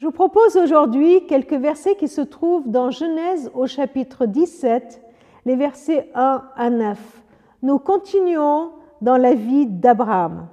[0.00, 4.98] Je vous propose aujourd'hui quelques versets qui se trouvent dans Genèse au chapitre 17,
[5.44, 7.22] les versets 1 à 9.
[7.60, 8.70] Nous continuons
[9.02, 10.48] dans la vie d'Abraham.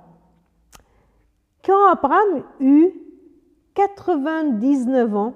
[1.63, 2.91] Quand Abraham eut
[3.73, 5.33] 99 ans,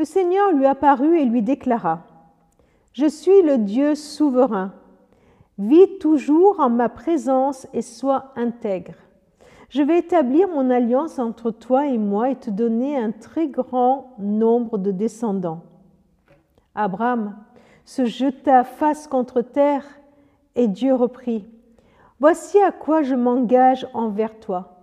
[0.00, 2.00] le Seigneur lui apparut et lui déclara,
[2.92, 4.72] Je suis le Dieu souverain,
[5.58, 8.96] vis toujours en ma présence et sois intègre.
[9.76, 14.14] Je vais établir mon alliance entre toi et moi et te donner un très grand
[14.18, 15.64] nombre de descendants.
[16.74, 17.36] Abraham
[17.84, 19.84] se jeta face contre terre
[20.54, 21.46] et Dieu reprit,
[22.20, 24.78] Voici à quoi je m'engage envers toi.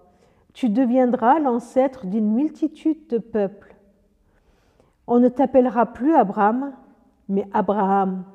[0.54, 3.76] Tu deviendras l'ancêtre d'une multitude de peuples.
[5.08, 6.72] On ne t'appellera plus Abraham,
[7.30, 8.26] mais Abraham,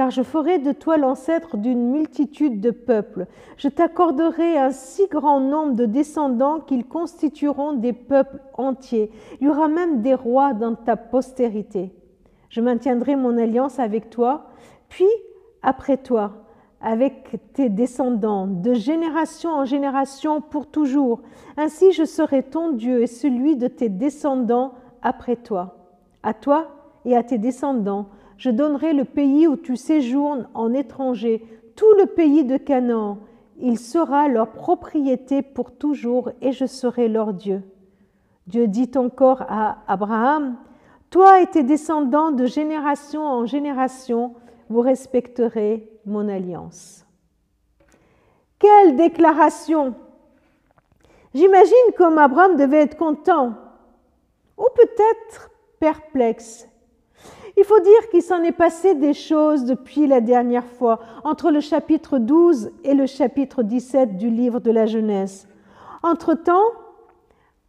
[0.00, 3.26] car je ferai de toi l'ancêtre d'une multitude de peuples.
[3.58, 9.12] Je t'accorderai un si grand nombre de descendants qu'ils constitueront des peuples entiers.
[9.42, 11.92] Il y aura même des rois dans ta postérité.
[12.48, 14.46] Je maintiendrai mon alliance avec toi,
[14.88, 15.04] puis
[15.62, 16.32] après toi,
[16.80, 21.20] avec tes descendants, de génération en génération pour toujours.
[21.58, 24.72] Ainsi je serai ton Dieu et celui de tes descendants
[25.02, 25.76] après toi.
[26.22, 26.68] À toi
[27.04, 28.06] et à tes descendants,
[28.40, 31.44] je donnerai le pays où tu séjournes en étranger,
[31.76, 33.18] tout le pays de Canaan.
[33.58, 37.62] Il sera leur propriété pour toujours et je serai leur Dieu.
[38.46, 40.56] Dieu dit encore à Abraham,
[41.10, 44.32] Toi et tes descendants de génération en génération,
[44.70, 47.04] vous respecterez mon alliance.
[48.58, 49.94] Quelle déclaration
[51.34, 53.52] J'imagine comme Abraham devait être content,
[54.56, 56.69] ou peut-être perplexe.
[57.60, 61.60] Il faut dire qu'il s'en est passé des choses depuis la dernière fois, entre le
[61.60, 65.46] chapitre 12 et le chapitre 17 du livre de la Genèse.
[66.02, 66.64] Entre-temps,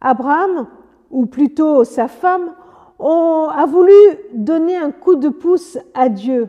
[0.00, 0.66] Abraham,
[1.10, 2.54] ou plutôt sa femme,
[2.98, 3.92] a voulu
[4.32, 6.48] donner un coup de pouce à Dieu,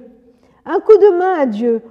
[0.65, 1.81] un coup de main à Dieu,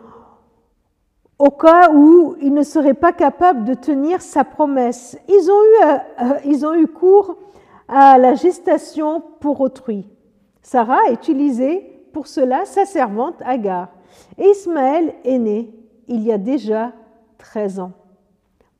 [1.38, 5.18] au cas où il ne serait pas capable de tenir sa promesse.
[5.28, 7.36] Ils ont eu, euh, euh, ils ont eu cours
[7.88, 10.08] à la gestation pour autrui.
[10.62, 11.80] Sarah a utilisé
[12.12, 13.88] pour cela sa servante Agar.
[14.38, 15.74] Et Ismaël est né
[16.08, 16.92] il y a déjà
[17.38, 17.92] 13 ans.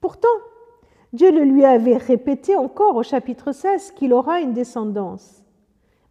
[0.01, 0.29] Pourtant,
[1.13, 5.43] Dieu le lui avait répété encore au chapitre 16 qu'il aura une descendance.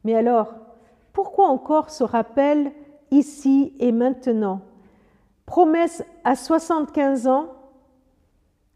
[0.03, 0.53] Mais alors,
[1.13, 2.71] pourquoi encore ce rappel
[3.09, 4.61] ici et maintenant?
[5.45, 7.47] Promesse à 75 ans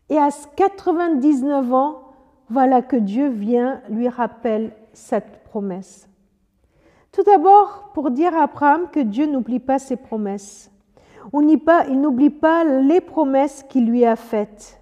[0.10, 2.02] et à 99 ans,
[2.50, 6.08] voilà que Dieu vient lui rappeler cette promesse.
[7.16, 10.70] Tout d'abord, pour dire à Abraham que Dieu n'oublie pas ses promesses.
[11.34, 14.82] Il n'oublie pas les promesses qu'il lui a faites.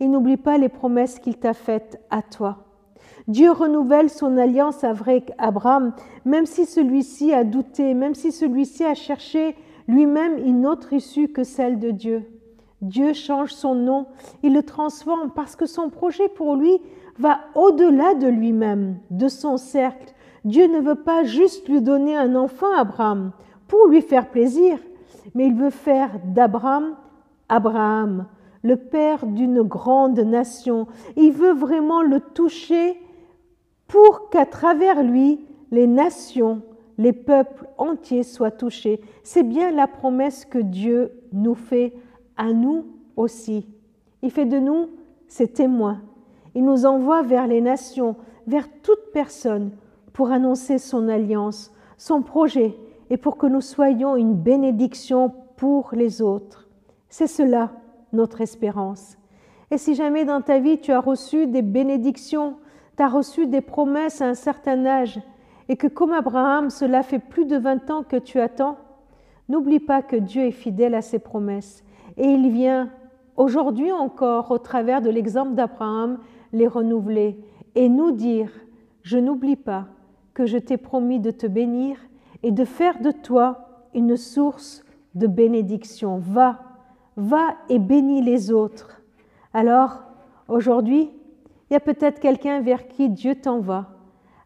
[0.00, 2.64] Il n'oublie pas les promesses qu'il t'a faites à toi.
[3.28, 5.92] Dieu renouvelle son alliance avec Abraham,
[6.24, 9.54] même si celui-ci a douté, même si celui-ci a cherché
[9.86, 12.24] lui-même une autre issue que celle de Dieu.
[12.80, 14.06] Dieu change son nom,
[14.42, 16.78] il le transforme parce que son projet pour lui
[17.18, 20.14] va au-delà de lui-même, de son cercle,
[20.46, 23.32] Dieu ne veut pas juste lui donner un enfant, Abraham,
[23.66, 24.78] pour lui faire plaisir,
[25.34, 26.94] mais il veut faire d'Abraham
[27.48, 28.26] Abraham,
[28.62, 30.86] le père d'une grande nation.
[31.16, 32.96] Il veut vraiment le toucher
[33.88, 36.62] pour qu'à travers lui, les nations,
[36.96, 39.00] les peuples entiers soient touchés.
[39.24, 41.92] C'est bien la promesse que Dieu nous fait
[42.36, 42.86] à nous
[43.16, 43.66] aussi.
[44.22, 44.90] Il fait de nous
[45.26, 46.02] ses témoins.
[46.54, 48.14] Il nous envoie vers les nations,
[48.46, 49.72] vers toute personne
[50.16, 52.74] pour annoncer son alliance, son projet
[53.10, 56.70] et pour que nous soyons une bénédiction pour les autres.
[57.10, 57.72] C'est cela
[58.14, 59.18] notre espérance.
[59.70, 62.56] Et si jamais dans ta vie tu as reçu des bénédictions,
[62.96, 65.20] tu as reçu des promesses à un certain âge,
[65.68, 68.78] et que comme Abraham, cela fait plus de 20 ans que tu attends,
[69.50, 71.84] n'oublie pas que Dieu est fidèle à ses promesses.
[72.16, 72.88] Et il vient
[73.36, 76.20] aujourd'hui encore, au travers de l'exemple d'Abraham,
[76.54, 77.38] les renouveler
[77.74, 78.48] et nous dire,
[79.02, 79.88] je n'oublie pas
[80.36, 81.96] que je t'ai promis de te bénir
[82.42, 84.84] et de faire de toi une source
[85.14, 86.18] de bénédiction.
[86.18, 86.60] Va,
[87.16, 89.00] va et bénis les autres.
[89.54, 90.02] Alors,
[90.46, 91.10] aujourd'hui,
[91.70, 93.86] il y a peut-être quelqu'un vers qui Dieu t'envoie,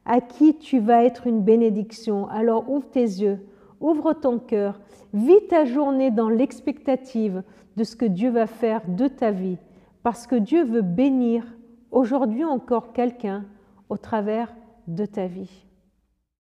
[0.04, 2.28] à qui tu vas être une bénédiction.
[2.28, 3.40] Alors ouvre tes yeux,
[3.80, 4.78] ouvre ton cœur,
[5.12, 7.42] vis ta journée dans l'expectative
[7.76, 9.58] de ce que Dieu va faire de ta vie,
[10.04, 11.44] parce que Dieu veut bénir
[11.90, 13.44] aujourd'hui encore quelqu'un
[13.88, 14.54] au travers
[14.86, 15.66] de ta vie.